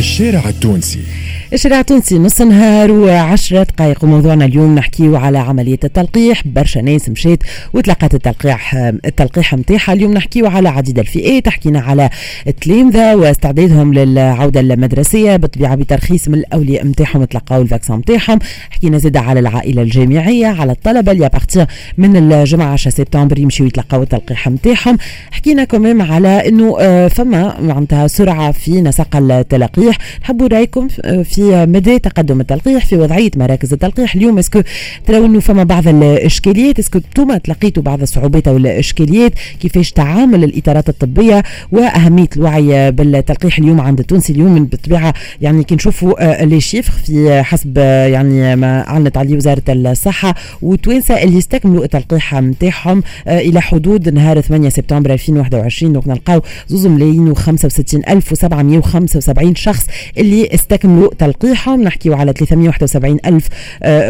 [0.00, 1.04] الشارع التونسي.
[1.52, 4.04] الشارع التونسي نص نهار وعشرة دقائق.
[4.04, 6.42] وموضوعنا اليوم نحكيو على عملية التلقيح.
[6.46, 7.38] برشا ناس مشات
[7.72, 11.48] وتلقات التلقيح التلقيح نتاعها اليوم نحكيو على عديد الفئات.
[11.48, 12.10] حكينا على
[12.46, 18.38] التلامذة واستعدادهم للعودة المدرسية بالطبيعة بترخيص من الأولياء نتاعهم تلقاو ال vaccin نتاعهم
[18.70, 21.66] حكينا زاد على العائلة الجامعية على الطلبة اللي à partir
[21.98, 24.98] من الجمعة 10 سبتمبر يمشيو يتلقاو التلقيح نتاعهم
[25.30, 29.96] حكينا كمان على إنه آه، فما معناتها سرعة في نسق التلقيح.
[30.22, 30.88] نحبوا رأيكم
[31.24, 34.38] في في مدى تقدم التلقيح في وضعية مراكز التلقيح اليوم.
[34.38, 34.62] est-ce que
[35.06, 40.44] تراو انه فما بعض الإشكاليات؟ est-ce que أنتم تلقيتوا بعض الصعوبات أو الإشكاليات؟ كيفاش تعامل
[40.44, 46.92] الإطارات الطبية؟ وأهمية الوعي بالتلقيح اليوم عند التونسي اليوم بالطبيعه يعني كي نشوفوا les chiffres
[46.92, 50.34] في حسب يعني ما أعلنت عليه وزارة الصحة.
[50.62, 57.34] وتوانسة اللي استكملوا التلقيح نتاعهم إلى حدود نهار 8 سبتمبر 2021 donc نلقاو زوز ملايين
[57.34, 59.86] و65 ألف و775 شخص
[60.18, 63.48] اللي استكملوا تلقيحهم نحكيو على 371 ألف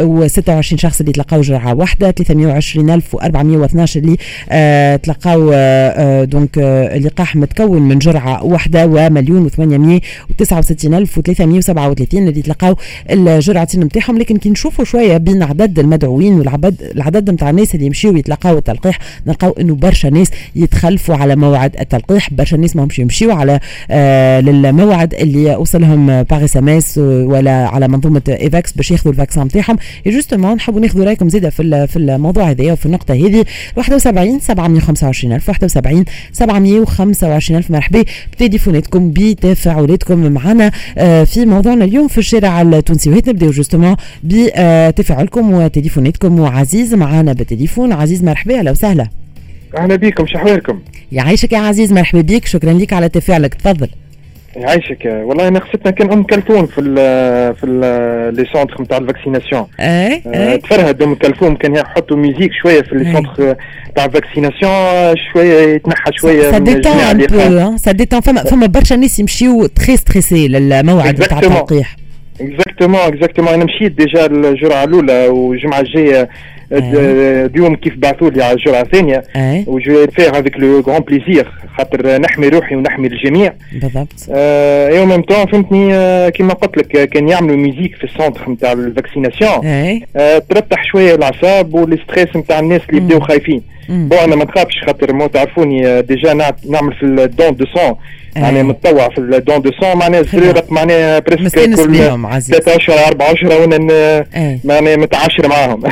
[0.01, 4.17] و26 شخص اللي تلقاو جرعة واحدة 320 ألف و412 اللي
[4.51, 12.43] آه، تلقاو آه، donc آه، اللقاح متكون من جرعة واحدة ومليون و869 ألف و337 اللي
[12.43, 12.77] تلقاو
[13.11, 18.17] الجرعتين نتاعهم لكن كي نشوفوا شوية بين عدد المدعوين والعدد العدد نتاع الناس اللي يمشيو
[18.17, 22.33] يتلقاو التلقيح نلقاو إنه برشا ناس يتخلفوا على موعد التلقيح.
[22.33, 23.61] برشا ناس ما يمشيو على
[24.41, 29.77] للموعد اللي وصلهم par SMS ولا على منظومة Evax باش ياخذوا ال vaccin نتاعهم.
[30.07, 33.45] justement نحبوا ناخذوا رأيكم زيادة في في الموضوع هذايا وفي النقطة هذه.
[33.77, 37.71] 71 725 ألف 71 725 ألف.
[37.71, 38.05] مرحبا.
[38.33, 43.11] بتليفوناتكم بتفاعلاتكم معنا آه، في موضوعنا اليوم في الشارع التونسي.
[43.11, 46.41] وهيت نبداو justement بتفاعلكم وتليفوناتكم.
[46.41, 47.93] وعزيز معنا بالتليفون.
[47.93, 48.59] عزيز مرحبا.
[48.59, 49.09] أهلا وسهلا.
[49.79, 50.79] أهلا بكم شحوالكم
[51.13, 52.47] يعيشك يا عزيز مرحبا بك.
[52.47, 53.55] شكرا لك على تفاعلك.
[53.55, 53.89] تفضل.
[54.57, 55.05] يعيشك.
[55.05, 56.95] والله أنا خصتنا كان أم كلثوم في ال
[57.55, 59.67] في ال les centres نتاع ال vaccination.
[59.81, 63.57] اي اي تفرهد أم كلثوم كان يحطوا musique شوية في les centres
[63.91, 68.95] نتاع ال vaccination شوية يتنحى شوية ça détend un peu ça détend فما فما برشا
[68.95, 71.97] ناس يمشيو très stressés للموعد نتاع التلقيح
[72.41, 76.29] exactement exactement أنا مشيت déjà الجرعة الأولى والجمعة الجاية.
[76.73, 79.23] اليوم كيف بعثوا لي على الجرعه الثانية
[79.67, 81.49] و je vais faire avec le grand plaisir
[81.79, 85.91] خاطر نحمي روحي ونحمي الجميع بالضبط اي même temps فهمتني
[86.31, 89.61] كيما قلت لك كان يعملوا musique في ال centre نتاع ال vaccination
[90.49, 95.13] ترتح شوية الاعصاب وال stress نتاع الناس اللي بداو خايفين bon أنا ما نخافش خاطر
[95.13, 96.35] مو تعرفوني déjà
[96.69, 97.95] نعمل في ال don de sang.
[98.37, 101.77] يعني متطوع في ال don de sang معناها زريرك معناها presque كل
[102.41, 103.79] ثلاثة اشهر أربع اشهر وأنا
[104.65, 105.83] معناها متعاشر معاهم.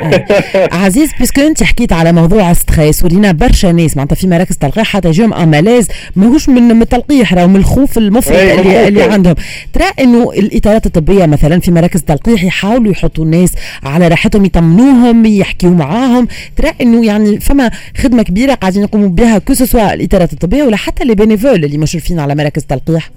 [0.72, 4.86] عزيز parce que أنت حكيت على موضوع stress ولينا برشا ناس معناتها في مراكز تلقيح
[4.86, 9.34] حتى يجيهم un malaise ماهوش من التلقيح راهو من الخوف المفرط اللي, اللي عندهم.
[9.72, 13.52] ترى إنه الإطارات الطبية مثلا في مراكز تلقيح يحاولوا يحطوا الناس
[13.84, 16.28] على راحتهم يطمنوهم يحكيوا معاهم.
[16.56, 20.76] ترى إنه يعني فما خدمة كبيرة قاعدين يقوموا بها que ce soit الاطارات الطبية ولا
[20.76, 23.10] حتى les bénévoles اللي مشرفين على مراكز تلقيح.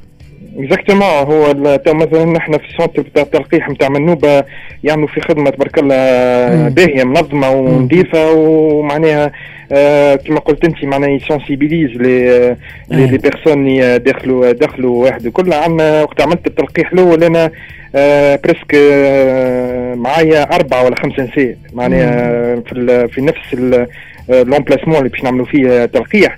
[0.58, 1.54] exactement هو
[1.88, 4.44] مثلا نحن في ال centre بتاع التلقيح نتاع منوبة
[4.84, 5.96] يعملوا في خدمة تبارك الله
[6.70, 9.32] باهيه منظمه ونظيفة ومعناها
[9.72, 12.56] آه كما قلت أنت معناها ي sensibilisent les
[12.92, 17.52] les personnes دخلوا دخلوا واحد وكل عام وقت عملت التلقيح الأول أنا
[17.96, 21.56] آه presque آه معايا أربعة ولا خمسة نساء.
[21.74, 23.54] معناها في في نفس
[24.32, 26.38] l'emplacement اللي باش نعملوا فيه تلقيح.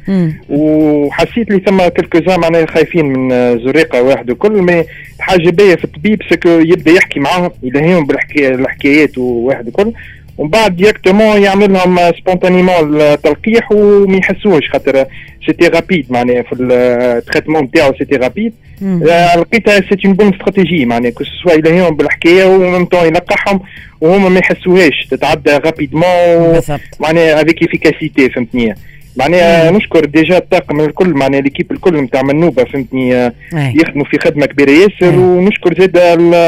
[0.50, 3.30] وحسيت لي ثم quelques-uns معناها خايفين من
[3.66, 4.84] زريقة واحد وكل ما
[5.20, 9.92] حاجة باهية في الطبيب c'est que يبدأ يحكي معاهم يلهيهم بالحكايات وواحد وكل
[10.38, 15.06] ومن بعد directement يعمل لهم spontanément التلقيح وما يحسوش خاطر
[15.46, 21.12] c'était rapide معناها في ال traitement نتاعو c'était rapide لقيتها c'était une bonne stratégie معناها
[21.12, 23.60] que ce soit يلهيهم بالحكاية و même temps يلقحهم
[24.02, 26.62] وهما ما يحسوهاش تتعدى rapidement
[27.00, 28.76] معناها avec efficacité فهمتني؟
[29.16, 34.72] معناها نشكر déjà الطاقم الكل معناها l'équipe الكل نتاع منوبة فهمتني؟ يخدموا في خدمة كبيرة
[34.72, 35.98] ياسر ونشكر زاد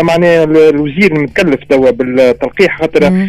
[0.04, 3.28] معناها الوزير المتكلف توا بالتلقيح خاطر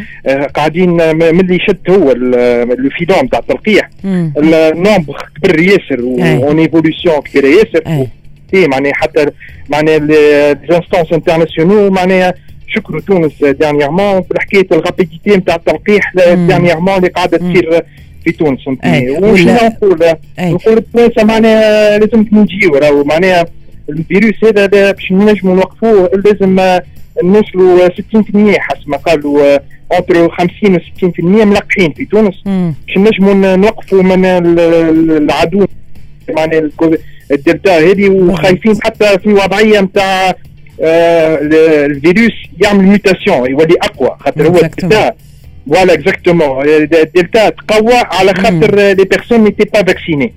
[0.54, 3.90] قاعدين من اللي شد هو الفيدون نتاع التلقيح.
[4.04, 6.00] ال nombre كبير ياسر
[6.44, 8.06] une évolution كبيرة ياسر.
[8.54, 9.26] معناها حتى
[9.68, 12.34] معناها les instances internationales معناها
[12.68, 17.82] شكروا تونس dernièrement في حكايه ال rapidité نتاع التلقيح dernièrement اللي قاعدة تصير
[18.26, 19.99] في تونس فهمتني وش نقول
[20.38, 23.46] نقول التوانسه معناها لازم نجيو راهو معناها
[23.88, 26.81] الفيروس هذا باش نجموا نوقفوه لازم
[27.23, 27.90] نوصلوا 60%
[28.58, 29.58] حسب ما قالوا
[29.92, 32.34] entre 50 و 60% ملقحين في تونس
[32.87, 35.67] باش نجموا نوقفوا من العدو
[36.37, 36.70] معناها
[37.31, 40.34] الدلتا هذه وخايفين حتى في وضعيه نتاع
[40.81, 42.32] الفيروس
[42.64, 45.12] يعمل mutation يولي اقوى خاطر هو الدلتا
[45.66, 50.32] voilà exactement الدلتا تقوى على خاطر les personnes n'étaient pas vaccinées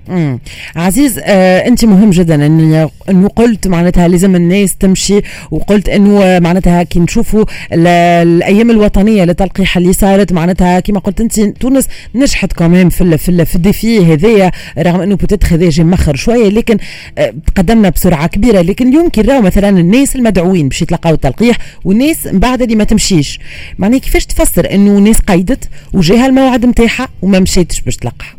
[0.75, 5.21] عزيز آه أنت مهم جدا انه أنه قلت معناتها لازم الناس تمشي
[5.51, 11.87] وقلت أنه معناتها كي نشوفوا الأيام الوطنية للتلقيح اللي صارت معناتها كما قلت أنت تونس
[12.15, 16.49] نجحت كمان في في, في ال défi هذايا رغم أنه peut-être هذا جي مخر شوية
[16.49, 16.77] لكن
[17.17, 22.39] آه تقدمنا بسرعة كبيرة لكن اليوم كي مثلا الناس المدعوين باش يتلقاو التلقيح والناس من
[22.39, 23.39] بعد اللي ما تمشيش.
[23.77, 28.35] معناها كيفاش تفسر أنه ناس قيدت وجاها الموعد نتاعها وما مشيتش باش تلقح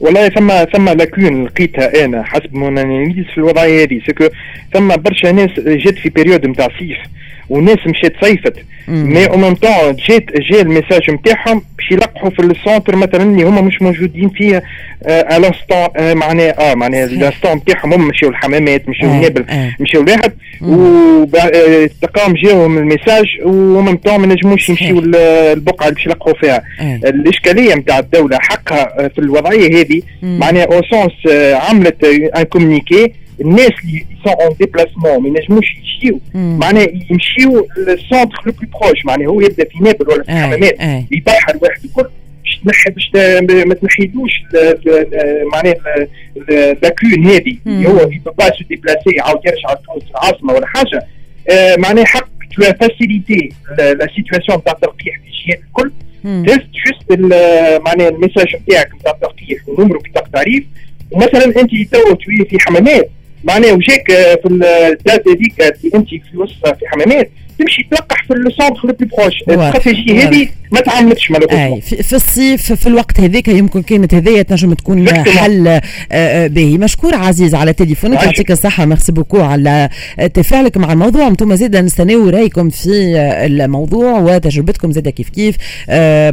[0.00, 2.74] والله ثم ثم lacune لقيتها أنا حسب mon
[3.12, 4.00] في الوضعية هذه.
[4.06, 4.28] c'est que
[4.74, 6.98] ثم برشا ناس جات في période نتاع صيف.
[7.50, 8.56] وناس مشات صيفت.
[8.88, 13.22] مي أو ميم طون جات جا ال message نتاعهم باش يلقحوا في ال centre مثلا
[13.22, 14.62] اللي هما مش موجودين فيه
[15.02, 19.44] à l'instant معناها آه معناها ال instant نتاعهم هم مشاو الحمامات مشاو النابل
[19.80, 20.32] مشاو الواحد
[20.62, 26.62] وتلقاهم جاهم ال message و même temps ما نجموش يمشيو البقعة اللي باش يلقحوا فيها.
[27.04, 31.12] الإشكالية نتاع الدولة حقها في الوضعية هذه معناها au sens
[31.54, 32.04] عملت
[32.36, 38.52] un communiqué الناس اللي sont en déplacement ما ينجموش يمشيو معناها يمشيو لل centre le
[38.52, 40.80] plus proche معناها هو يبدا في نابل ولا في الحمامات
[41.12, 42.08] يبحر واحد الكل
[42.44, 43.10] باش تنحي باش
[43.66, 44.30] ما تنحيدوش
[45.52, 45.74] معناها
[46.82, 51.06] lacune هذه اللي هو يبقى se déplacer يعاود يرجع لتونس العاصمه ولا حاجة
[51.78, 53.48] معناها حق تو faciliter
[53.78, 55.90] la situation نتاع التلقيح في الجهات الكل
[56.22, 57.20] تهز juste
[57.86, 60.64] معناها ال message نتاعك نتاع التلقيح و numéro بطاقه تعريف
[61.10, 62.16] ومثلا انت تو
[62.50, 63.10] في حمامات
[63.44, 64.06] معناها وجاك
[64.42, 65.60] في ال date هذيك
[65.94, 67.30] انت في وسط في حمامات.
[67.60, 72.72] تمشي تلقح في ال centre le plus proche الاستراتيجيه هذه ما تعملتش أي في الصيف
[72.72, 75.80] في الوقت هذاك يمكن كانت هذيا تنجم تكون حل
[76.48, 76.78] باهي.
[76.78, 78.22] مشكور عزيز على تليفونك.
[78.22, 78.84] يعطيك الصحة.
[78.84, 79.88] merci beaucoup على
[80.34, 81.28] تفاعلك مع الموضوع.
[81.28, 83.16] أنتم زاد نستناو رأيكم في
[83.46, 85.56] الموضوع وتجربتكم زاد كيف كيف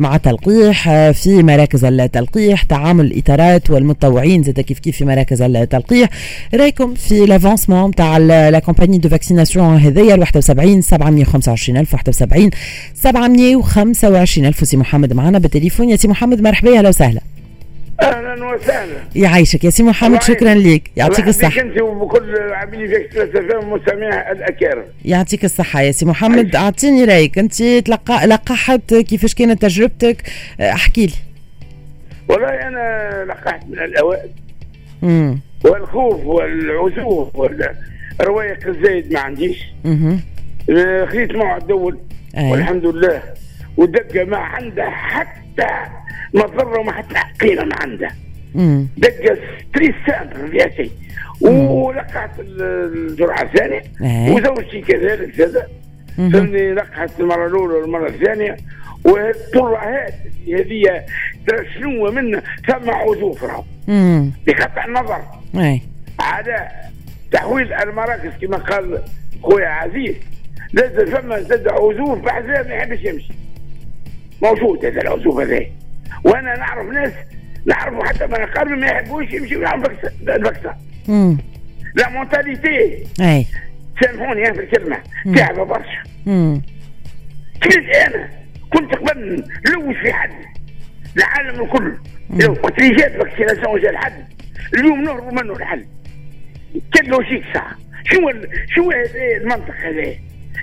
[0.01, 6.09] مع التلقيح في مراكز التلقيح تعامل الإطارات والمتطوعين زاد كيف كيف في مراكز التلقيح.
[6.53, 10.81] رأيكم في l'avancement تاع la campagne de vaccination هذيا 71
[11.25, 12.51] 725000 71
[12.93, 15.89] 725000 وسي محمد معنا بالتليفون.
[15.89, 17.21] يا سي محمد مرحبا أهلا وسهلا.
[18.01, 18.97] أهلا وسهلا.
[19.15, 19.63] يعيشك.
[19.63, 20.91] يا سي محمد شكرا لك.
[20.95, 21.61] يعطيك الصحة.
[21.61, 24.83] أنت وكل عاملين فيك ثلاثة مستمعي الأكارم.
[25.05, 26.55] يعطيك الصحة يا سي محمد.
[26.55, 27.37] أعطيني رأيك.
[27.37, 30.23] أنت تلقى لقحت كيفاش كانت تجربتك؟
[30.61, 31.13] احكي لي.
[32.29, 34.29] والله أنا لقحت من الأوائل.
[35.03, 39.57] امم والخوف والعزوف والروايه الزايد ما عنديش.
[41.05, 41.99] خذيت موعد اول
[42.37, 43.21] والحمد لله.
[43.77, 45.67] ودقة ما عنده حتى
[46.33, 48.11] مضرة وما حتى قيمه ما عنده.
[48.97, 50.91] دقة c'est très simple يا شيء
[51.41, 53.81] ولقحت الجرعة الثانية.
[54.33, 55.67] وزوجتي كذلك كذا.
[56.17, 58.57] فهمني لقحت المرة الأولى والمرة الثانية.
[59.05, 60.13] والترعات
[60.47, 61.03] هذه
[61.75, 63.63] شنو منها؟ ثم عزوف راهو
[64.47, 65.21] بقطع النظر.
[66.19, 66.69] على
[67.31, 69.01] تحويل المراكز كما قال
[69.41, 70.15] خويا عزيز.
[70.73, 73.33] لازم فما زاد عزوف بحزاب ما يحبش يمشي.
[74.41, 75.65] موجود هذا العزوف هذا.
[76.23, 77.13] وأنا نعرف ناس
[77.65, 79.91] نعرفوا حتى من قبل ما يحبوش يمشوا يعملوا
[80.21, 80.75] الفاكسان
[81.95, 83.45] لا مونتاليتي أي.
[84.01, 84.97] سامحوني في الكلمة.
[85.35, 86.03] تعبه برشا.
[87.61, 88.29] كيف أنا
[88.73, 90.31] كنت قبل نلوش في حد.
[91.17, 91.93] العالم الكل.
[92.29, 94.25] لو قلت لي جات فاكسيناسيون جا الحد
[94.73, 95.85] اليوم نهربوا منه الحل.
[96.93, 97.75] كان لوجيك ساعه
[98.05, 98.31] شو
[98.75, 98.91] شو
[99.41, 100.15] المنطق هذا؟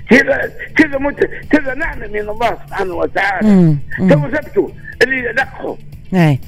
[0.09, 3.75] كذا كذا مت كذا نعمه من الله سبحانه وتعالى.
[3.97, 4.69] تو ثبتوا
[5.03, 5.75] اللي لقحوا
[6.13, 6.39] أي.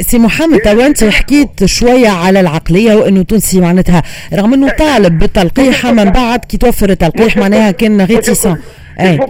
[0.00, 4.02] سي محمد تو انت حكيت شوية على العقلية وإنه تونسي معناتها.
[4.34, 8.62] رغم إنه طالب بالتلقيح من بعد كي توفر التلقيح معناها كان réticent
[9.00, 9.20] أي.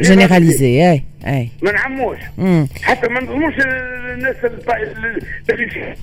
[0.00, 1.02] généraliser أي.
[1.26, 1.48] أي.
[1.62, 2.18] ما نعموش.
[2.82, 3.54] حتى ما نظلموش
[4.14, 4.36] الناس
[5.50, 5.96] اللي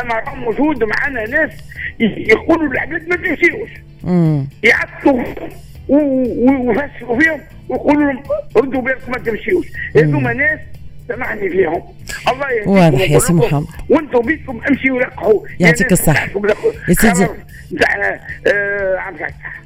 [0.00, 1.50] اما راهم موجود معنا ناس
[2.00, 3.70] يقولوا العباد ما تمشيوش
[4.62, 5.22] يعطوا
[5.88, 8.22] ويفسروا فيهم ويقولوا لهم
[8.56, 9.66] ردوا بالكم ما تمشيوش.
[9.96, 10.58] هذوما ناس
[11.08, 11.82] سامحني فيهم.
[12.28, 13.66] الله يهديكم واضح يا سي محمد.
[13.88, 16.28] وأنتم بيكم امشي ولقحوا يعطيك الصحة.
[16.88, 17.26] يا سيدي.
[17.72, 18.20] نتاع
[18.98, 19.14] عام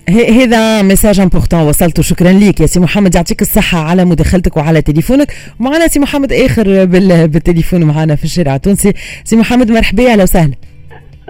[0.09, 3.15] هذا message important وصلته شكرا لك يا سي محمد.
[3.15, 5.33] يعطيك الصحة على مداخلتك وعلى تليفونك.
[5.61, 6.85] ومعنا سي محمد آخر
[7.27, 8.93] بالتليفون معنا في الشارع التونسي.
[9.25, 10.53] سي محمد مرحبا أهلا وسهلا.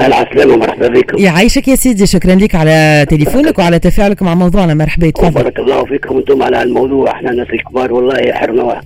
[0.00, 2.06] العسلامة ومرحبا بكم يعيشك يا سيدي.
[2.06, 4.74] شكرا لك على تليفونك وعلى تفاعلك مع موضوعنا.
[4.74, 6.16] مرحبا تفضل بارك الله فيكم.
[6.16, 7.10] أنتم على الموضوع.
[7.10, 8.84] إحنا الناس الكبار والله حرنا واحد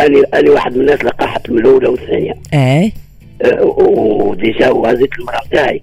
[0.00, 2.34] أنا أنا واحد من الناس لقحت من الاولى والثانية.
[2.54, 2.92] إيه.
[3.62, 5.82] و déjà وهزيت المرأة بتاعي.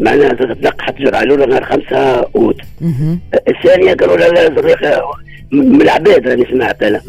[0.00, 2.60] معناها تتلقى جرعه الأولى نهار خمسة أوت.
[3.48, 5.02] الثانية قالوا لا لا
[5.52, 7.00] من العباد راني سمعت أنا.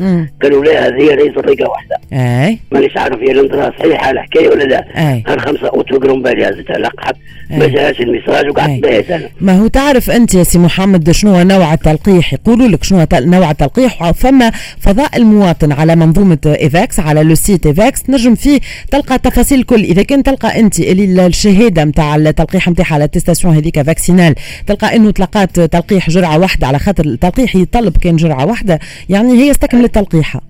[0.41, 1.97] قالوا لا هذه ليس طريقه واحدة.
[2.13, 2.59] أي.
[2.71, 4.85] مانيش عارف هي ال intérêt صحيحة الحكاية ولا لا.
[4.95, 5.23] أي.
[5.39, 7.15] خمسة اوت وقرون بالي هزتها لقحت
[7.49, 9.29] ما جاهاش الميساج وقعدت باهت أنا.
[9.41, 14.11] ما هو تعرف أنت يا سي محمد شنو نوع التلقيح؟ يقولوا لك شنو نوع التلقيح.
[14.11, 18.03] فما فضاء المواطن على منظومة إيفاكس على le site إيفاكس.
[18.03, 18.59] تنجم فيه
[18.91, 23.55] تلقى التفاصيل الكل إذا كان تلقى أنت اللي الشهادة نتاع التلقيح نتاعها على ال attestation
[23.55, 24.35] هذيك vaccinale
[24.67, 29.51] تلقى إنه تلقات تلقيح جرعة واحدة على خاطر التلقيح يطلب كان جرعه واحدة يعني هي
[29.51, 30.41] استكملت التلقيحه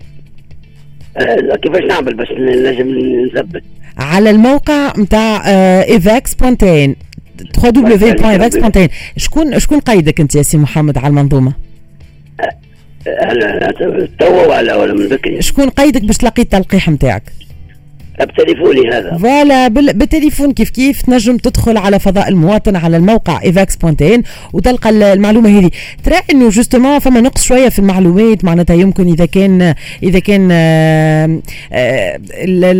[1.16, 2.88] أه كيفاش نعمل باش نجم
[3.26, 3.62] نثبت
[3.98, 5.42] على الموقع نتاع
[5.82, 6.96] ايفاكس point tn
[7.58, 11.52] www.evax.tn شكون شكون قيدك انت يا سي محمد على المنظومه؟
[13.06, 13.72] أنا
[14.18, 17.22] توا ولا ولا من بكري شكون قيدك باش تلقي التلقيح نتاعك؟
[18.24, 24.09] بتليفوني هذا voilà بالتليفون كيف كيف؟ تنجم تدخل على فضاء المواطن على الموقع ايفاكس point
[24.09, 24.22] tn
[24.52, 25.70] وتلقى المعلومة هذه.
[26.04, 31.40] ترى إنه justement فما نقص شوية في المعلومات معناتها يمكن إذا كان إذا كان آآ
[31.72, 32.18] آآ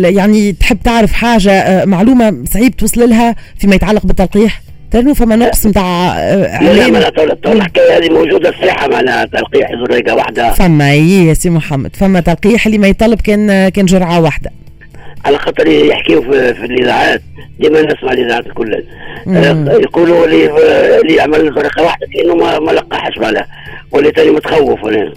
[0.09, 4.61] يعني تحب تعرف حاجة آه، معلومة صعيب توصل لها فيما يتعلق بالتلقيح.
[4.91, 10.53] ترى فما نقص نتاع آه، لا لا الحكاية هذه موجودة الصحة معناها تلقيح زريقة واحدة.
[10.53, 14.51] فما يا سي محمد فما تلقيح اللي ما يطلب كان كان جرعة واحدة.
[15.25, 17.21] على خاطر يحكيوا في, في الإذاعات.
[17.59, 18.83] ديما نسمع الإذاعات الكل
[19.27, 20.45] آه، يقولوا لي
[21.01, 23.47] اللي يعمل زرقه واحدة كانه ما, ما لقاحش معناها.
[23.91, 25.13] ولا تاني متخوف ولا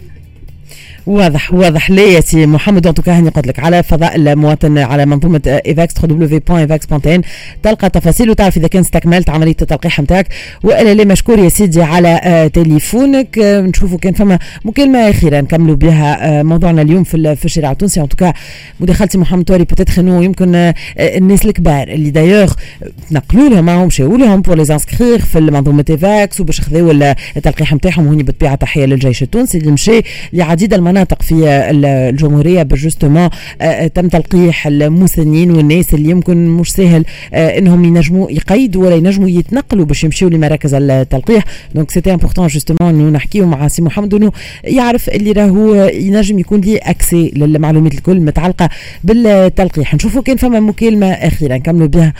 [1.06, 2.86] واضح واضح ليه يا سي محمد.
[2.86, 7.20] ان هاني قلت لك على فضاء المواطن على منظومة إيفاكس www.evax.tn
[7.62, 10.26] تلقى تفاصيل وتعرف إذا كان استكملت عملية التلقيح نتاعك.
[10.62, 13.38] والا لا مشكور يا سيدي على آه، تليفونك.
[13.38, 18.00] آه، نشوفوا كان فما مكالمه اخيره نكملوا بها آه، موضوعنا اليوم في الشارع التونسي.
[18.00, 18.32] en tout cas
[18.80, 22.52] مداخلتي محمد توري بتاتخ إنه يمكن الناس الكبار اللي دايوغ
[23.10, 26.90] نقلوا لهم معهم مشاو لهم pour les inscrire في منظومة إيفاكس وباش خذاو
[27.36, 28.06] التلقيح نتاعهم.
[28.06, 30.00] وهني بالطبيعة تحية للجيش التونسي اللي مشى
[30.32, 30.93] لعديد المناطق.
[30.94, 31.34] مناطق في
[31.70, 33.28] الجمهورية justement
[33.60, 38.94] آه، آه، تم تلقيح المسنين والناس اللي يمكن مش سهل آه، إنهم ينجموا يقيدوا ولا
[38.94, 41.44] ينجموا يتنقلوا باش يمشيوا لمراكز التلقيح.
[41.74, 44.32] donc c'était important justement إنه نحكيو مع سي محمد إنه
[44.64, 48.68] يعرف اللي راهو ينجم يكون ليه accès للمعلومات الكل متعلقة
[49.04, 49.94] بالتلقيح.
[49.94, 52.12] نشوفوا كان فما مكالمة أخيرة نكملوا بها.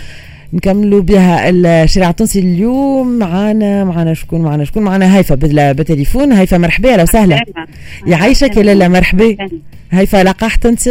[0.53, 3.19] نكملوا بها الشارع التونسي اليوم.
[3.19, 6.33] معانا معانا شكون معانا شكون؟ معانا هيفا بالتليفون.
[6.33, 7.45] هيفا مرحبا أهلا وسهلا.
[8.07, 9.37] يعيشك يا لاله مرحبا.
[9.91, 10.89] هيفا لقحت انت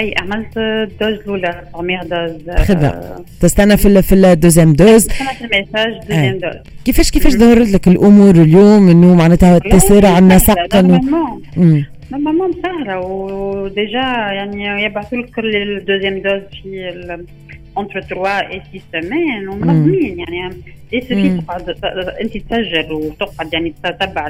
[0.00, 3.00] أي عملت ال dose الأولى 400 dose خدمة.
[3.40, 5.08] تستنى في في ال deuxième dose.
[5.40, 6.54] الميساج deuxième dose.
[6.84, 10.76] كيفاش كيفاش ظهرت لك الأمور اليوم؟ إنه معناتها تسارع النسق
[12.12, 13.98] normalement سهلة و déjà
[14.32, 16.90] يعني يبعثوا لك ال deuxième dose في
[17.76, 20.50] entre 3 et 6 semaines ومنظمين يعني
[20.92, 21.68] يسفي تقعد
[22.20, 24.28] انت تسجل وتقعد يعني تتبع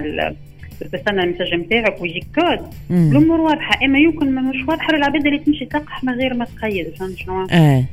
[0.92, 5.64] تستنى ال message نتاعك ويجيك كود الأمور واضحه اما يمكن مش واضحه للعباد اللي تمشي
[5.64, 7.46] تلقح من غير ما تقيد فهمت شنو؟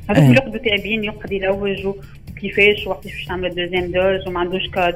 [0.09, 4.67] هذوك اللي يقعدوا تعبين يقعد يلوج وكيفاش وقت باش تعمل ال deuxième dose وما عندوش
[4.67, 4.95] كود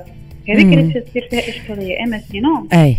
[0.49, 2.97] هذيك اللي تصير فيها اشكاليه اما sinon اي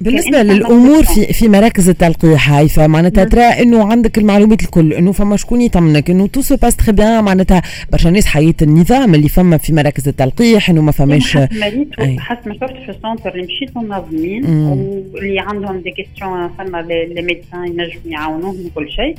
[0.00, 5.36] بالنسبة للأمور في في مراكز التلقيح هاي فمعناتها ترى إنه عندك المعلومات الكل إنه فما
[5.36, 9.56] شكون يطمنك إنه tout se passe très bien معناتها برشا ناس حياة النظام اللي فما
[9.56, 14.44] في مراكز التلقيح إنه ما فماش حسب ما شفت في ال centre اللي مشيت منظمين
[14.44, 19.14] واللي عندهم des questions فما les médecins ينجموا يعاونوهم وكل شيء.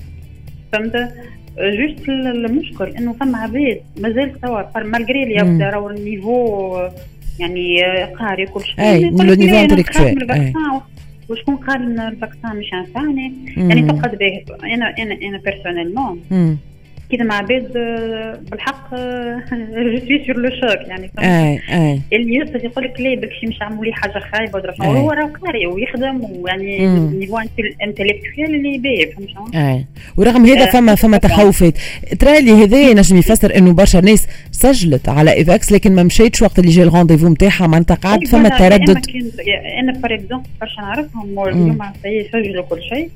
[0.71, 0.93] فهمت؟
[1.57, 6.77] juste المشكل إنه فما عباد مازال توا malgré اللي راهو ال niveau
[7.39, 7.83] يعني
[8.19, 8.81] قاري كل شيء.
[8.81, 10.27] اي من le niveau intellectuel
[11.29, 14.55] وشكون قال إن ال vaccin مش ينفعني يعني تقعد به.
[14.63, 16.21] أنا أنا أنا personnellement
[17.11, 17.73] كذا مع عباد
[18.51, 23.47] بالحق je suis sur le choc يعني اي اي اللي يصل يقول لك ليه بكشي
[23.47, 27.37] مش عملوا لي حاجة خايبة ودرا هو راه قاري ويخدم ويعني niveau
[27.83, 29.85] intellectuel اللي باهي فهمت شلون؟ اي
[30.17, 31.77] ورغم هذا فما فما تخوفات.
[32.19, 36.59] ترى لي هذا ينجم يفسر إنه برشا ناس سجلت على ايفاكس لكن ما مشيتش وقت
[36.59, 39.01] اللي جا ال rendez-vous نتاعها معناتها قعد فما تردد
[39.79, 43.09] أنا par exemple برشا نعرفهم اليوم يسجلوا كل شيء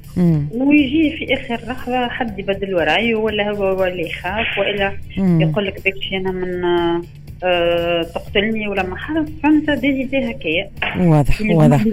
[0.51, 5.81] ويجي في اخر لحظه حد يبدل رايو ولا هو هو اللي يخاف والا يقول لك
[5.85, 6.63] بكشي أنا من
[7.43, 10.69] أه تقتلني ولا ما نعرف فهمت دي دي هكايا
[10.99, 11.83] واضح واضح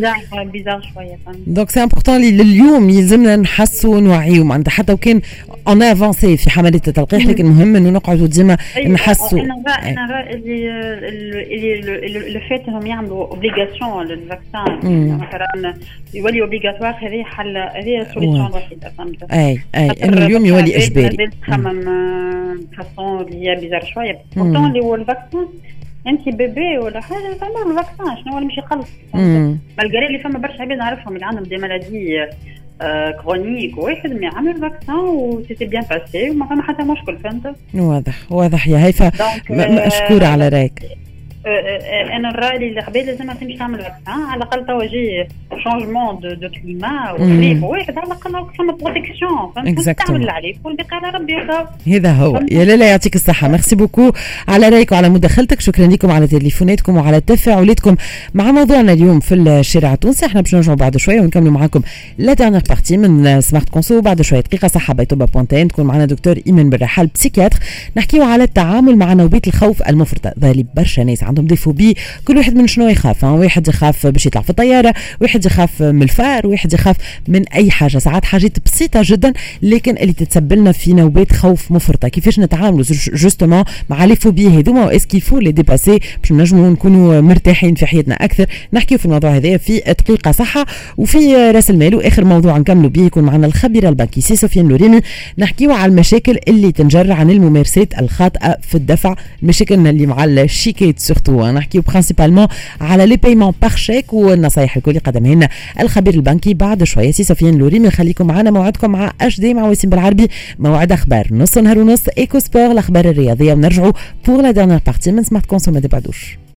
[0.52, 5.20] بيزار شوية دونك سي امبورتون لليوم يلزمنا نحسوا ونوعيو معناتها حتى وكان
[5.68, 7.76] on a avancé في حملة التلقيح لكن مهم.
[7.76, 8.56] إنه نقعدوا ديما
[8.86, 9.40] نحسوا.
[9.40, 11.80] أنا أنا اللي
[12.34, 15.18] لو فات انهم يعملوا obligation لل vaccin.
[15.18, 15.74] مثلا
[16.14, 21.30] يولي obligatoire هذه حل هذه ال solution الوحيده فهمت؟ أي أي إنه اليوم يولي إجباري.
[21.42, 21.80] تخمم
[22.76, 24.18] façon اللي هي bizarre شوية.
[24.36, 25.48] pourtant اللي هو ال vaccin
[26.06, 28.88] أنت بيبي ولا حاجة تعمل ال vaccin شنو اللي مش يخلص؟
[29.78, 32.26] malgré اللي فما برشا عباد نعرفهم اللي عندهم des maladies
[33.22, 38.32] chroniques واحد ما عمل vaccin و s'est bien passé وما فما حتى مشكل فهمت واضح
[38.32, 39.12] واضح يا هيفا.
[39.86, 40.82] مشكورة على رأيك.
[42.16, 45.28] أنا الرأي اللي العباد لازم تمشي تعمل vaccin على الأقل توا جي
[45.64, 50.96] changement de de climat وخريف واحد على الأقل فما protection فهمت؟ تعمل اللي عليك والباقي
[50.96, 51.34] على ربي
[51.86, 52.40] هذا هو.
[52.50, 53.48] يا لالا يعطيك الصحة.
[53.48, 54.12] merci beaucoup
[54.48, 57.96] على رأيك وعلى مداخلتك شكرا لكم على تليفوناتكم وعلى تفاعلاتكم
[58.34, 60.26] مع موضوعنا اليوم في الشارع التونسي.
[60.26, 61.82] إحنا باش نرجعوا بعد شوية ونكملوا معاكم
[62.18, 66.36] la dernière partie من Smart Conso بعد شوية دقيقة صحة بيتوبا بونتين تكون معنا دكتور
[66.46, 67.58] ايمن بالرحال psychiatre
[67.96, 70.32] نحكيو على التعامل مع نوبات الخوف المفرطة.
[70.40, 74.42] ظهر برشا ناس عندهم des phobies كل واحد من شنو يخاف واحد يخاف باش يطلع
[74.42, 76.96] في الطيارة واحد يخاف من الفار واحد يخاف
[77.28, 77.98] من أي حاجة.
[77.98, 82.08] ساعات حاجات بسيطة جدا لكن اللي تتسبب لنا في نوبات خوف مفرطة.
[82.08, 87.20] كيفاش نتعاملوا justement مع les phobies هذوما؟ est-ce qu'il faut les dépasser باش نجموا نكونوا
[87.20, 90.66] مرتاحين في حياتنا أكثر؟ نحكيو في الموضوع هذا في دقيقه صحة
[90.96, 91.94] وفي رأس المال.
[91.94, 95.00] وآخر موضوع نكملوا به يكون معنا الخبير البنكي سي سفيان لوريمي
[95.38, 101.50] نحكيو على المشاكل اللي تنجر عن الممارسات الخاطئة في الدفع مشاكلنا اللي مع الشيكات surtout
[101.50, 102.46] نحكيو principalement
[102.80, 105.48] على les paiements par chèque والنصايح الكل قدمها
[105.80, 107.10] الخبير البنكي بعد شوية.
[107.10, 110.28] سي سفيان لوريمي خليكم معنا موعدكم مع اش دي مع وسيم بالعربي.
[110.58, 111.28] موعد أخبار.
[111.30, 113.52] نص نهار ونص ايكو سبور الأخبار الرياضية.
[113.52, 113.92] ونرجعوا
[114.26, 116.38] pour la dernière partie من Smart Conso ما تبعدوش.